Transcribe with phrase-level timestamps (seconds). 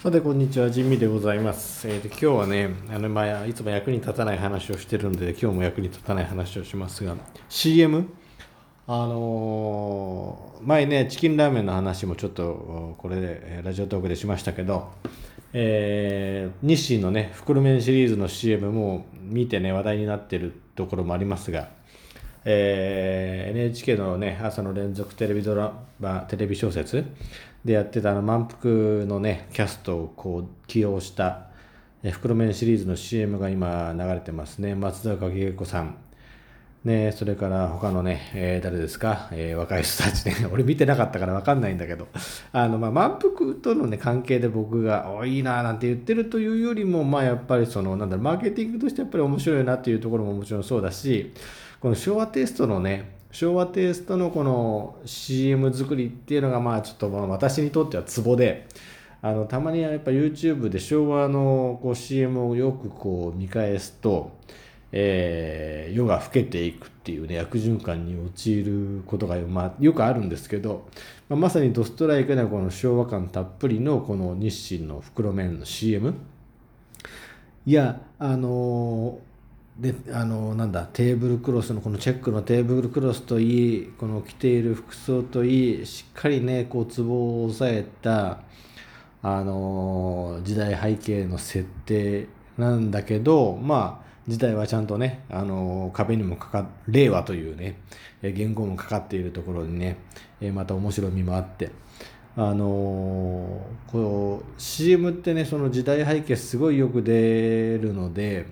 [0.00, 0.70] さて、こんにちは。
[0.70, 1.88] ジミでございます。
[1.88, 7.16] えー、で今日はね、あの、まあ、いつも役に立たない話をしてるんで、今日も役に立たない話をしますが、
[7.48, 8.08] CM?
[8.86, 14.88] あのー前ね、チキンラーメンの話もちょっと、これで、ラジオトークでしましたけど、
[15.52, 21.70] えー日清のね、袋麺シリーズの CM も見てね、話題になってるところもありますが、
[22.44, 27.04] えー NHK のね朝の連続テレビドラマテレビ小説
[27.64, 28.72] でやってたあの満腹
[29.06, 31.48] のねキャストをこう起用した
[32.02, 34.74] え袋麺シリーズの CM が今流れてますね。
[34.76, 35.96] 松坂慶子さん。
[36.84, 42.06] ね、それから他のね、えー誰ですか、えー若い人たちね、 俺見てなかったから分かんないんだけど、
[42.52, 51.32] あの、まあ、満腹とのね、関係で僕が、おいいななんて言ってるというよりも、まあ、やっぱりその、なんだろう、マーケティングとしてやっぱり面白いなっていうところももちろんそうだし、
[51.80, 58.66] この昭和テストのね、昭和テイストのこの CM 作りっていうのが、まあ、ちょっと私にとってはツボで、
[59.20, 64.38] あの、たまにやっぱ YouTube で昭和のこう CM をよくこう見返すと、
[64.92, 70.88] えー夜が更けていくっていうね悪循環に陥ることが、まあ、よくあるんですけど、
[71.28, 76.14] まあ、まさにドストライクなこの昭和感たっぷりのこの日清の袋麺の CM
[77.66, 79.18] いやあの
[79.78, 88.40] であのなんだテーブルクロスのこのチェックのテーブルクロスといいこの着ている服装といいしっかりねこうツボを押さえた
[89.22, 97.80] あの時代背景の設定なんだけどまあ時代はちゃんとねあの壁にもかか令和というね
[98.22, 99.96] え言語もかかっているところにね
[100.40, 101.70] えまた面白みもあって
[102.36, 108.46] あのこう CM ってねその時代背景すごいよく出るので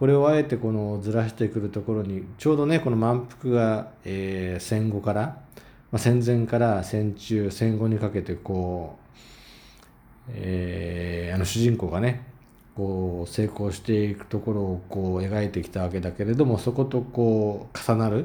[0.00, 5.22] これをあえてこのずらしてくるところにちょうどねこの満腹が、えー戦後から、
[5.92, 8.96] まあ、戦前から戦中戦後にかけてこ
[10.28, 12.22] う、えーあの主人公がね
[12.74, 18.24] こう成功していくところをこう描いてきたわけだけれどもそことこう重なる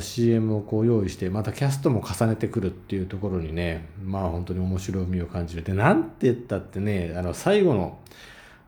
[0.00, 5.62] CM をこう用意してまたキャストも重ねてくるっていうところにねまあ本当に面白みを感じる。
[5.62, 7.98] でなんて言ったってねあの最後の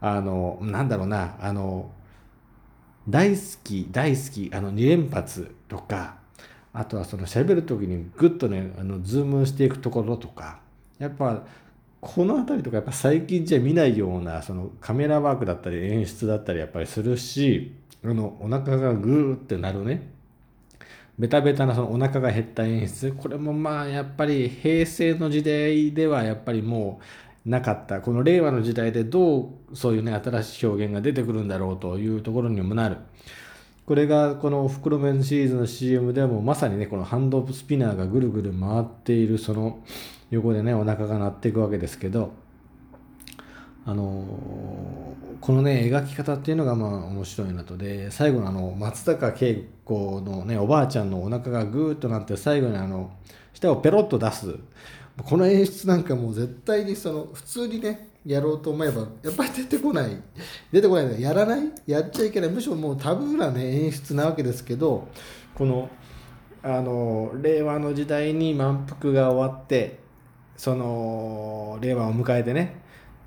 [0.00, 1.90] あのなんだろうなあの
[3.08, 6.16] 大好き大好きあの2連発とか
[6.72, 10.60] あとはその喋る時にグッとねあのズームしていくところとか
[10.98, 11.42] やっぱ
[12.00, 20.18] この辺りとかやっぱ最近じゃ見ないようなそのカメラワークだったり演出だったりやっぱりするしあのお腹がグーってなるね。
[21.18, 23.10] ベタベタなそのお腹が減った演出。
[23.10, 27.04] これもまあやっぱり平成の時代ではやっぱりもう
[27.44, 28.00] なかった。
[28.00, 32.96] この令和の時代でどうそういうね新しい表現が出てくるんだろうというところにもなる。
[33.86, 39.82] これがこの袋麺シリーズの CM でもまさにねこのハンドスピナーがぐるぐる回っているその
[40.30, 42.32] 横でねお腹が鳴っていくわけですけど
[43.86, 44.26] あの
[45.40, 47.78] このね描き方っていうのがまあ面白いなと。
[47.78, 53.10] で最後のあの松坂慶子のねおばあちゃんのお腹がグーッとなって最後にあの
[53.54, 54.56] 舌をペロッと出す。
[55.24, 60.20] この演出なんかもう絶対にその普通にねやろうと思えばやっぱり出てこない。
[60.72, 61.06] 出てこない。
[61.06, 61.72] のやらない？
[61.86, 62.50] やっちゃいけない。
[62.50, 65.08] むしろもうタブーなね演出なわけですけど
[65.54, 65.88] この
[66.62, 70.00] あの令和の時代に満腹が終わって
[70.56, 72.80] その令和を迎えてね、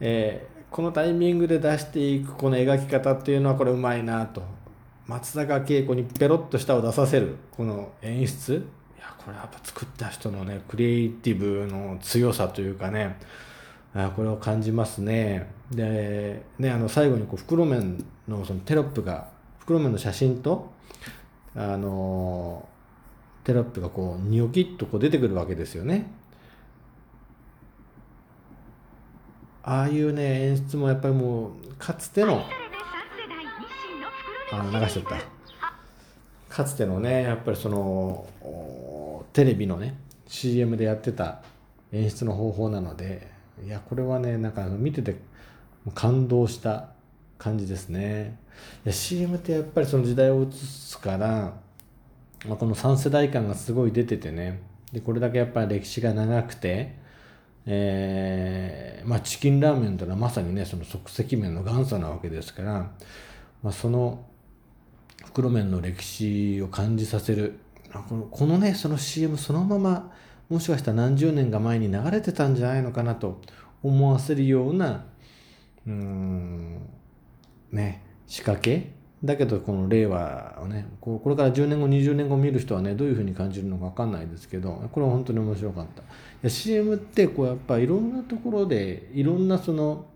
[0.00, 4.42] えーこのタイミングで出していくこの描き方っていうのはこれうまいなと。
[5.06, 8.66] 松坂慶子にペロッと舌を出させるこの演出。
[9.16, 13.18] これやっぱ作った人のねクリエイティブの強さというかね
[14.16, 15.50] これを感じますね。
[15.70, 19.28] でねあの最後にこう袋麺のそのテロップが
[19.60, 20.70] 袋麺の写真と
[21.54, 22.68] あの
[23.44, 26.10] テロップがこうニョキッとこう出てくるわけですよね。
[29.62, 32.42] ああいうね演出もやっぱりもうかつての
[34.50, 35.38] あ流しちゃった。
[36.48, 38.26] かつてのねやっぱりその
[39.38, 41.42] テレビのね CM でやってた
[41.92, 43.28] 演出の方法なので
[43.64, 45.14] いやこれはねなんか見てて
[45.94, 46.88] 感動した
[47.38, 48.36] 感じですね。
[48.84, 51.52] いや CM ってやっぱりその時代を映すから、
[52.48, 54.60] まあ、この3世代感がすごい出ててね
[54.92, 56.96] でこれだけやっぱり歴史が長くて
[57.64, 62.90] えーまあ、チキンラーメンというのはまさにねその即席麺の元祖なわけですから、
[63.62, 64.24] まあ、その
[65.26, 67.60] 袋麺の歴史を感じさせる
[67.92, 70.12] このこのねその CM そのまま
[70.48, 73.40] もしかしたら何十年か前に流れてたんじゃないのかなと
[73.82, 75.04] 思わせるような
[75.86, 76.88] うん
[77.70, 78.98] ね仕掛け。
[79.24, 86.02] だけどこの令和をねこれから10年後20年後見る人はねどういうふうに感じるのか分かんないですけどこれは本当に面白かった。
[86.02, 86.04] い
[86.42, 90.06] や CM ってこうやっぱいろんなところでいろんなその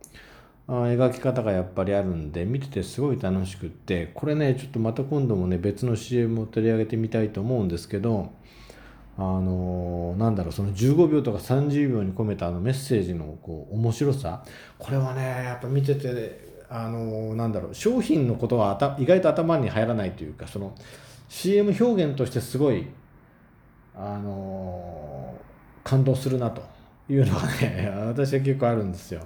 [0.69, 8.33] 描き方がやっぱりあるんで見ててすごい楽しくってこれねちょっとまた今度もね別の CM を取り上げてみたいと思うんですけど
[9.19, 14.45] あのなんだろうその15秒とか30秒に込めたあのメッセージのこう面白さ。
[14.79, 20.75] これはねやっぱ見ててあのなんだろう商品のことは意外と頭に入らないというかその
[21.29, 22.87] CM 表現としてすごい
[23.95, 25.35] あの
[25.85, 26.63] 感動するなと
[27.11, 29.21] いうのがね 私は結構あるんですよ。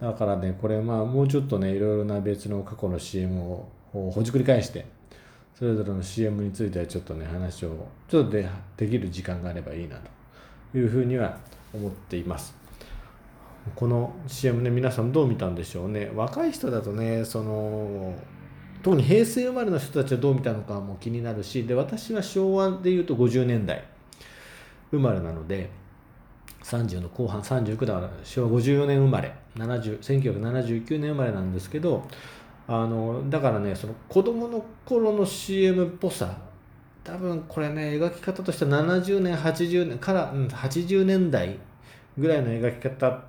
[0.00, 4.86] だからねこれまあもうちょっとねいろいろな別の過去の CM をほじくり返して
[5.54, 9.96] それぞれの CM についてはちょっとね話をちょっとでできる時間があればいいな
[10.72, 11.38] というふうには
[11.72, 12.54] 思っています。
[13.74, 16.10] この CM ね皆さんどう見たんでしょうね？
[16.14, 18.14] 若い人だとねその
[18.82, 23.84] 特に平成生まれの人たちはどう見たのかも気になるしで私は昭和でいうと50年代
[24.90, 25.70] 生まれなので
[26.62, 32.06] 30の後半39だから昭和54年生まれ70 1979年生まれなんですけど
[32.66, 36.38] あのだからねその子供の頃の CM っぽさ
[37.04, 41.58] 多分これね描き方としては70年80年から、うん、80年代
[42.16, 43.24] ぐらいの描き方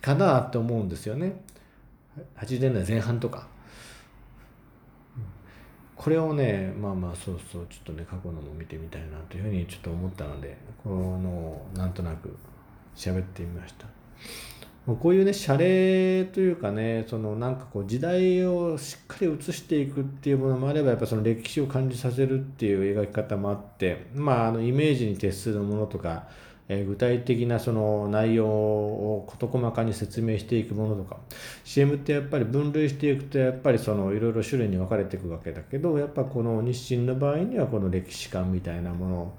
[0.00, 1.40] かなと思うんですよね。
[2.36, 3.48] 80年代前半とか。
[5.96, 12.36] これをねまあまあそうそうちょっとね過去のも見てみたいなというふうにちょっと思ったのでこのなんとなく
[12.94, 13.86] 喋ってみました。
[14.86, 26.28] こういうね謝礼というかねそのなんかこう時代をしっかり映していくっていうものもあればやっぱその歴史を感じさせるっていう描き方もあってまああのイメージに徹するものとか
[26.68, 31.18] え具体的なその内容を事細かに説明していくものとか
[31.64, 39.34] CM ってやっぱり分類していくとやっぱりそのいろいろ種類に分かれていくわけだけどやっぱこの日清の場合にはこの歴史観みたいなもの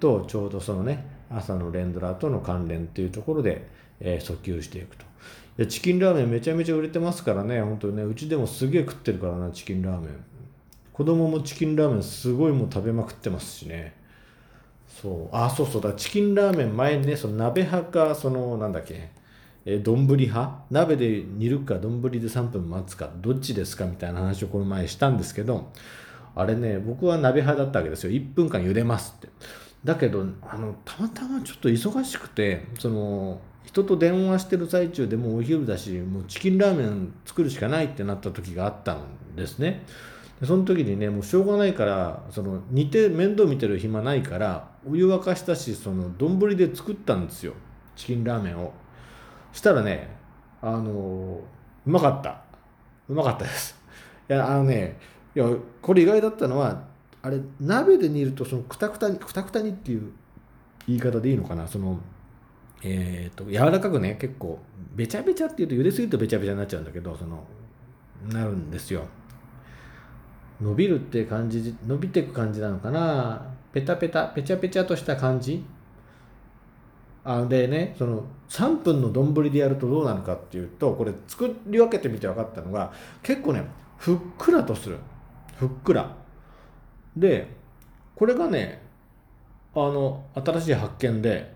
[0.00, 3.66] とちょうどそのね朝の連ドラとの関連っていうところで、
[4.00, 5.04] え訴求していくと。
[5.58, 7.60] いやチキンラーメンめちゃめちゃ売れてますからね。
[7.62, 8.02] 本当にね。
[8.02, 10.10] うちでもすげえ食ってるからなチキンラーメン。
[10.92, 13.94] 子供もチキンラーメンすごいもう食べまくってますしね。
[15.00, 15.36] そう。
[15.36, 15.82] あそうそう。
[15.82, 19.10] だチキンラーメン前にねその鍋派かそのなんだっけ。
[19.64, 20.64] え丼派？
[20.70, 25.72] 鍋で煮るか丼で3分待つかどっちですかみたいな話をこの前したんですけど
[26.36, 28.12] あれね僕は鍋派だったわけですよ。
[28.12, 29.28] 1分間茹でますって。
[29.86, 39.86] だけどあのたまたまちょっと忙しくてその人と電話してる最中でもうお昼だしもうチキンラーメン作るしかないってなった時があったんですね。
[40.40, 47.54] でその時にねもうしょうがないからその煮て面倒見てる暇ないからお湯沸かしたしその丼で作ったんですよ。
[47.94, 48.72] チキンラーメンを。
[49.52, 50.10] したらね
[50.60, 51.40] あの
[51.86, 52.42] うまかった。
[53.08, 53.80] うまかったです。
[54.28, 54.98] いやあのね
[55.36, 55.46] いや
[55.80, 56.95] これ意外だったのは
[57.26, 60.12] あれ鍋で煮るとそのくたくたにくたくたにっていう
[60.86, 61.66] 言い方でいいのかな？
[61.66, 61.98] その
[62.84, 64.60] えっ、ー、と柔らかくね結構
[64.94, 67.42] べちゃべちゃっていうと茹ですぎるとべちゃべちゃになっちゃうんだけどその
[68.28, 69.02] なるんですよ。
[70.60, 73.44] 伸びるって感じ伸びていく感じなのかな？
[73.72, 75.64] ペタペタペチャペチャとした感じ？
[77.24, 82.92] あでねその3分の丼でやるとどうなるかっていうとこれ作り分けてみて分かったのが
[83.24, 83.64] 結構ね
[83.98, 84.98] ふっくらとする。
[85.56, 86.24] ふっくら。
[87.16, 87.48] で
[88.14, 88.82] これがね
[89.74, 91.54] あの新しい発見で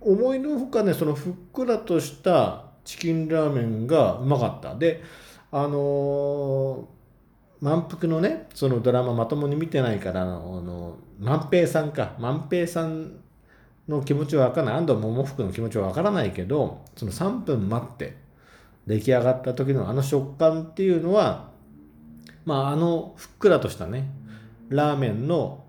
[0.00, 4.74] 思いのほかねそのふっくらとしたチキンラーメンがうまかった。
[4.74, 5.02] で
[5.50, 6.96] あのー
[7.58, 12.14] 満腹のねそのドラマまともに見てないからあの万平さんか。
[12.18, 13.12] 万平さん
[13.88, 14.76] の気持ちは分からない。
[14.76, 18.16] 安藤桃福の気持ちは分からないけどその3分待って
[18.86, 21.50] 出来上がった時のあの食感っていうのは
[22.44, 24.10] まああのふっくらとしたね
[24.68, 25.64] ラーメンの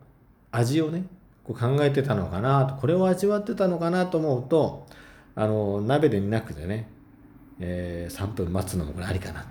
[0.51, 1.05] 味をね
[1.43, 4.87] こう考えてたのかなとこれを味わってたのかなと思うと
[5.35, 6.89] あの鍋で煮なくてね、
[7.59, 9.45] えー、3分待つのもこれありかな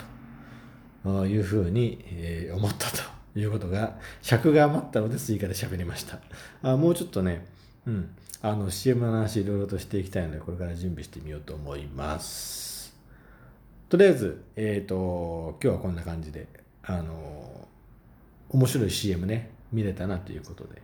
[1.05, 3.03] というふうに、え思ったと
[3.39, 6.19] いうことが、尺が余ったので追加で喋りました。
[6.63, 7.47] あもうちょっとね、
[7.87, 8.11] うん、
[8.43, 12.93] あの CM の話いろいろとしていきたいので、これから準備してみようと思います。
[13.89, 16.49] とりあえず、えっ、ー、と、今日はこんな感じで、
[16.83, 17.46] あの、
[18.51, 20.83] 面白い CM ね、見れたなということで、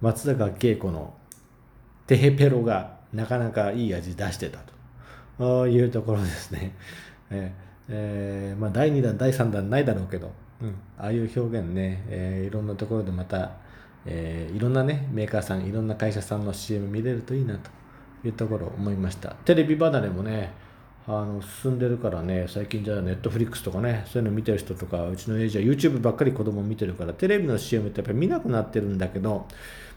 [0.00, 1.14] 松坂慶子の
[2.06, 4.78] テヘペロがなかなかいい味出してたと。
[5.68, 6.74] いうところですね。
[7.30, 7.52] え
[7.90, 13.52] えー、まあ、第2弾第3弾ないだろうけど、うん、ああいう表現ね、えー、いろんなところでまた、
[14.04, 17.70] えー、いろんなねメーカーさんいろんな会社さんの CM 見れるといいなと
[18.26, 19.30] いうところを思いました。
[19.44, 20.52] テレビ離れもね
[21.10, 29.46] あの進んでるからね最近じゃあネットフリックスとかねそういうの見てる人とかうちの親父は YouTube ばっかり子供見てるからテレビの CM ってやっぱり見なくなってるんだけど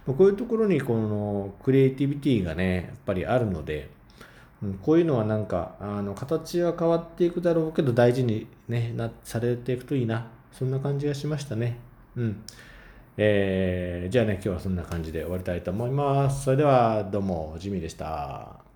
[0.05, 3.89] こういうところにこのクリエイティビティがねやっぱりあるので、
[4.63, 11.77] うん、こういうのはなんかあの形は変わっていくだろうけど大事に、ね、なされていくといいなそんな感じがしましたね。
[12.15, 12.43] うん
[13.17, 16.45] えー、じゃあね今日はそんな感じで終わりたいと思います。
[16.45, 18.70] それではどうもジミーでした。